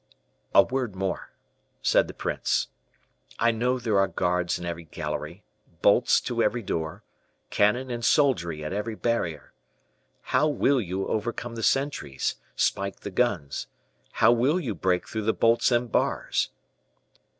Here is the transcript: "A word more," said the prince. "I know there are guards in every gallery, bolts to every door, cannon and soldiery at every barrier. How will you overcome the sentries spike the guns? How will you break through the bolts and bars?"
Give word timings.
"A 0.55 0.63
word 0.63 0.95
more," 0.95 1.29
said 1.83 2.07
the 2.07 2.15
prince. 2.15 2.69
"I 3.37 3.51
know 3.51 3.77
there 3.77 3.99
are 3.99 4.07
guards 4.07 4.57
in 4.57 4.65
every 4.65 4.85
gallery, 4.85 5.43
bolts 5.83 6.19
to 6.21 6.41
every 6.41 6.63
door, 6.63 7.03
cannon 7.51 7.91
and 7.91 8.03
soldiery 8.03 8.63
at 8.65 8.73
every 8.73 8.95
barrier. 8.95 9.53
How 10.33 10.47
will 10.47 10.81
you 10.81 11.05
overcome 11.07 11.53
the 11.53 11.61
sentries 11.61 12.37
spike 12.55 13.01
the 13.01 13.11
guns? 13.11 13.67
How 14.13 14.31
will 14.31 14.59
you 14.59 14.73
break 14.73 15.07
through 15.07 15.25
the 15.25 15.33
bolts 15.33 15.71
and 15.71 15.91
bars?" 15.91 16.49